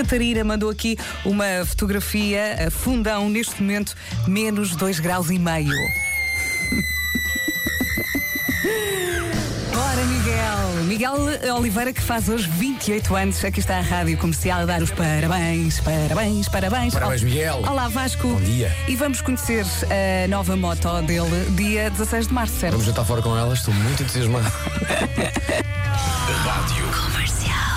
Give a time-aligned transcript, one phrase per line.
[0.00, 0.96] Catarina mandou aqui
[1.26, 3.94] uma fotografia, a fundão, neste momento,
[4.26, 5.74] menos 2 graus e meio.
[9.76, 10.84] Ora, Miguel.
[10.86, 11.14] Miguel
[11.54, 13.44] Oliveira, que faz hoje 28 anos.
[13.44, 16.94] Aqui está a Rádio Comercial a dar os parabéns, parabéns, parabéns.
[16.94, 17.62] Parabéns, Miguel.
[17.68, 18.26] Olá, Vasco.
[18.26, 18.74] Bom dia.
[18.88, 19.66] E vamos conhecer
[20.24, 22.72] a nova moto dele dia 16 de março, certo?
[22.72, 24.46] Vamos jantar fora com elas, estou muito entusiasmado.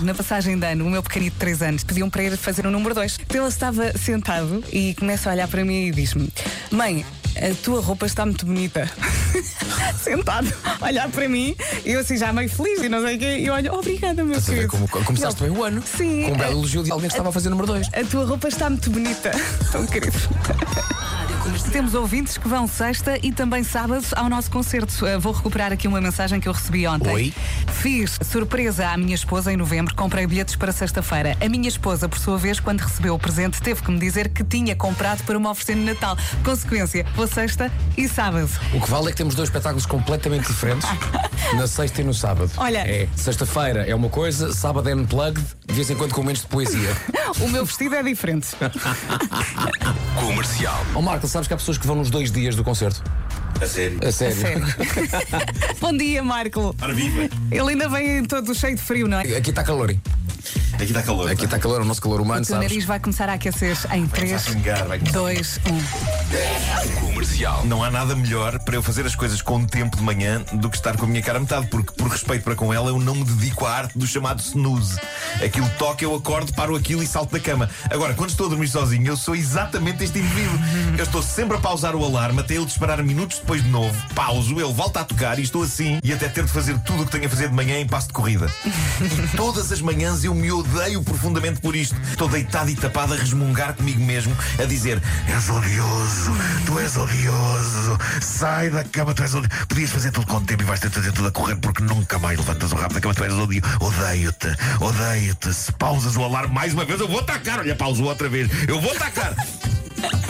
[0.00, 2.70] Na passagem de ano, o meu pequenito de 3 anos pediu-me para ir fazer o
[2.70, 3.18] número 2.
[3.22, 6.28] Então ele estava sentado e começa a olhar para mim e diz-me:
[6.70, 7.04] Mãe,
[7.36, 8.90] a tua roupa está muito bonita.
[10.02, 13.18] Sentado, a olhar para mim, e eu assim já meio feliz e não sei o
[13.18, 13.38] quê.
[13.38, 14.68] E olho, obrigada, meu Estás querido.
[14.68, 15.82] como começaste bem o ano?
[15.82, 16.24] Sim.
[16.24, 17.88] Com um belo elogio de alguém que estava a fazer número 2.
[17.92, 19.30] A tua roupa está muito bonita.
[19.72, 20.16] Tão querido.
[21.72, 24.92] Temos ouvintes que vão sexta e também sábado ao nosso concerto.
[25.04, 27.12] Uh, vou recuperar aqui uma mensagem que eu recebi ontem.
[27.12, 27.34] Oi.
[27.80, 31.36] Fiz surpresa à minha esposa em novembro, comprei bilhetes para sexta-feira.
[31.40, 34.42] A minha esposa, por sua vez, quando recebeu o presente, teve que me dizer que
[34.42, 36.16] tinha comprado para me oferecer no Natal.
[36.44, 38.50] Consequência, vou sexta e sábado.
[38.74, 40.88] O que vale é que temos dois espetáculos completamente diferentes
[41.54, 42.50] na sexta e no sábado.
[42.56, 46.42] Olha- É, sexta-feira é uma coisa, sábado é unplugged, de vez em quando com momentos
[46.42, 46.90] de poesia.
[47.40, 48.46] O meu vestido é diferente.
[50.18, 50.86] Comercial.
[50.94, 53.02] Ó Marco, sabes que há pessoas que vão nos dois dias do concerto?
[53.60, 53.98] A sério.
[54.06, 54.36] A sério.
[54.36, 54.66] Sério.
[55.80, 56.74] Bom dia, Marco.
[56.80, 57.28] Ora viva.
[57.50, 59.36] Ele ainda vem todo cheio de frio, não é?
[59.36, 60.00] Aqui está calor, hein?
[60.74, 61.30] Aqui está calor.
[61.30, 62.70] Aqui está calor, o nosso calor humano, O teu sabes?
[62.70, 65.18] nariz vai começar a aquecer em 3, começar a pingar, vai começar.
[65.18, 67.15] 2, 1.
[67.36, 67.66] Comercial.
[67.66, 70.76] Não há nada melhor para eu fazer as coisas com tempo de manhã do que
[70.76, 73.14] estar com a minha cara a metade, porque por respeito para com ela eu não
[73.14, 74.98] me dedico à arte do chamado snooze.
[75.44, 77.68] Aquilo toca, eu acordo, paro aquilo e salto da cama.
[77.90, 80.58] Agora, quando estou a dormir sozinho, eu sou exatamente este indivíduo.
[80.96, 83.94] Eu estou sempre a pausar o alarme até ele disparar minutos depois de novo.
[84.14, 87.06] Pauso, ele volta a tocar e estou assim e até ter de fazer tudo o
[87.06, 88.50] que tenho a fazer de manhã em passo de corrida.
[89.00, 91.96] E todas as manhãs eu me odeio profundamente por isto.
[92.08, 96.32] Estou deitado e tapado a resmungar comigo mesmo, a dizer: És odioso,
[96.64, 97.25] tu és odioso,
[98.20, 99.66] sai da cama, tu és odioso.
[99.68, 102.18] Podias fazer tudo com tempo e vais ter de fazer tudo a correr porque nunca
[102.18, 103.66] mais levantas o rabo da cama, tu és odioso.
[103.80, 104.48] Odeio-te,
[104.80, 105.52] odeio-te.
[105.52, 107.60] Se pausas o alarme mais uma vez, eu vou atacar.
[107.60, 109.34] Olha, pausou outra vez, eu vou atacar.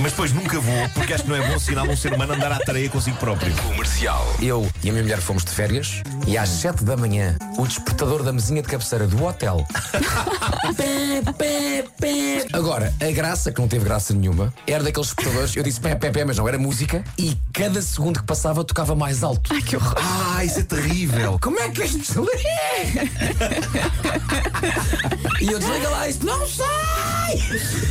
[0.00, 2.52] Mas depois nunca vou, porque acho que não é bom sinal um ser humano andar
[2.52, 3.54] à tareia consigo próprio.
[3.56, 4.24] Comercial.
[4.40, 8.22] Eu e a minha mulher fomos de férias e às 7 da manhã o despertador
[8.22, 9.66] da mesinha de cabeceira do hotel.
[10.76, 12.46] pé, pé, pé.
[12.52, 16.10] Agora, a graça, que não teve graça nenhuma, era daqueles despertadores, eu disse pé, pé,
[16.10, 19.52] pé, mas não era música, e cada segundo que passava tocava mais alto.
[19.52, 19.94] Ai, que horror.
[19.96, 21.38] Ah, isso é terrível.
[21.40, 22.16] Como é que isto se?
[25.40, 27.15] E eu desliga lá isto, não sai!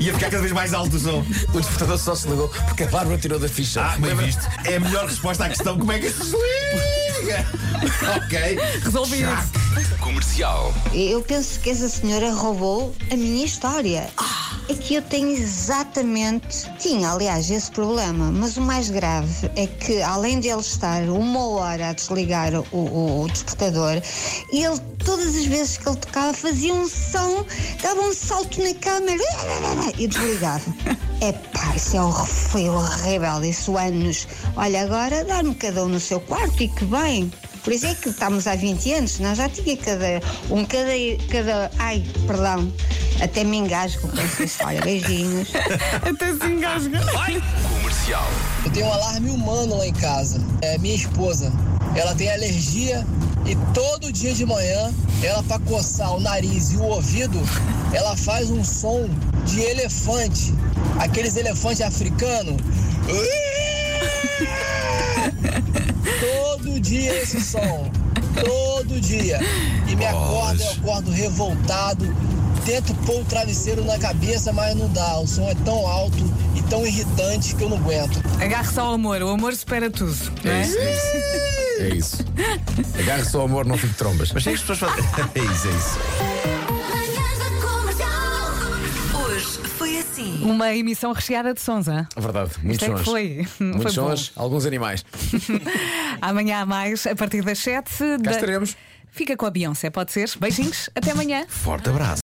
[0.00, 1.24] Ia ficar cada vez mais alto o som.
[1.52, 3.82] O despertador só se ligou porque a Bárbara tirou da ficha.
[3.82, 4.46] Ah, bem visto.
[4.64, 7.46] É a melhor resposta à questão: como é que se liga?
[8.16, 8.58] ok.
[8.82, 9.98] Resolvi isso.
[10.00, 10.74] Comercial.
[10.92, 14.08] Eu penso que essa senhora roubou a minha história.
[14.70, 16.70] É que eu tenho exatamente.
[16.78, 21.46] Tinha, aliás, esse problema, mas o mais grave é que, além de ele estar uma
[21.48, 24.02] hora a desligar o, o- o despertador,
[24.52, 27.46] ele, todas as vezes que ele tocava, fazia um som,
[27.82, 29.24] dava um salto na câmera
[29.98, 30.64] e desligava.
[31.20, 34.28] É pá, isso é horr- foi horrível, isso anos.
[34.54, 37.32] Olha, agora dá-me cada um no seu quarto e que bem.
[37.64, 40.92] Por isso é que estamos há 20 anos, nós já tinha cada um, cada,
[41.28, 42.72] cada, ai, perdão,
[43.20, 44.80] até me engasgo com essa história.
[44.80, 45.48] Beijinhos.
[46.02, 47.00] Até se engasga.
[47.72, 48.28] Comercial.
[48.64, 50.40] Eu tenho um alarme humano lá em casa.
[50.62, 51.52] É minha esposa.
[51.94, 53.04] Ela tem alergia
[53.48, 54.92] e todo dia de manhã,
[55.22, 57.40] ela para coçar o nariz e o ouvido,
[57.94, 59.08] ela faz um som
[59.46, 60.52] de elefante.
[60.98, 62.56] Aqueles elefantes africanos.
[66.20, 67.90] Todo dia esse som.
[68.44, 69.40] Todo dia.
[69.88, 72.14] E me acorda, eu acordo revoltado.
[72.64, 75.18] Tento pôr o travesseiro na cabeça, mas não dá.
[75.18, 76.18] O som é tão alto
[76.54, 78.20] e tão irritante que eu não aguento.
[78.40, 79.22] Agarre-se ao amor.
[79.22, 80.14] O amor supera tudo.
[80.44, 80.62] Não é?
[81.80, 82.18] É isso.
[82.98, 84.32] Agarre-se ao amor, não fique trombas.
[84.32, 85.04] Mas é que as pessoas fazem.
[85.34, 85.98] É isso, é isso.
[89.14, 89.46] Hoje
[89.78, 90.40] foi assim.
[90.44, 92.06] Uma emissão recheada de sons, hein?
[92.16, 93.02] Verdade, muitos é sons.
[93.04, 93.46] foi.
[93.60, 94.10] Muitos Foi bom.
[94.10, 95.04] sons, alguns animais.
[96.20, 97.90] Amanhã há mais, a partir das 7.
[98.22, 98.76] Cá estaremos.
[99.10, 100.30] Fica com a Beyoncé, pode ser?
[100.38, 101.44] Beijinhos, até amanhã.
[101.48, 102.16] Forte abraço.